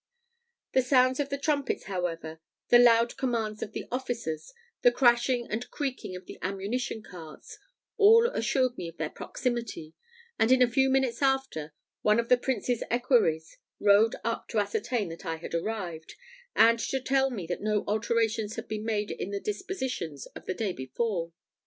The 0.73 0.81
sounds 0.81 1.19
of 1.19 1.29
the 1.29 1.37
trumpets, 1.37 1.83
however, 1.83 2.39
the 2.69 2.79
loud 2.79 3.15
commands 3.17 3.61
of 3.61 3.73
the 3.73 3.85
officers, 3.91 4.51
the 4.81 4.91
crashing 4.91 5.45
and 5.47 5.69
creaking 5.69 6.15
of 6.15 6.25
the 6.25 6.39
ammunition 6.41 7.03
carts, 7.03 7.59
all 7.97 8.25
assured 8.25 8.79
me 8.79 8.87
of 8.87 8.97
their 8.97 9.11
proximity; 9.11 9.93
and 10.39 10.51
in 10.51 10.59
a 10.63 10.67
few 10.71 10.89
minutes 10.89 11.21
after, 11.21 11.75
one 12.01 12.19
of 12.19 12.29
the 12.29 12.37
Prince's 12.39 12.81
equerries 12.89 13.57
rode 13.79 14.15
up 14.23 14.47
to 14.47 14.57
ascertain 14.57 15.09
that 15.09 15.23
I 15.23 15.35
had 15.35 15.53
arrived, 15.53 16.15
and 16.55 16.79
to 16.79 16.99
tell 16.99 17.29
me 17.29 17.45
that 17.45 17.61
no 17.61 17.83
alterations 17.85 18.55
had 18.55 18.67
been 18.67 18.83
made 18.83 19.11
in 19.11 19.29
the 19.29 19.39
dispositions 19.39 20.25
of 20.35 20.47
the 20.47 20.55
day 20.55 20.73
before. 20.73 21.31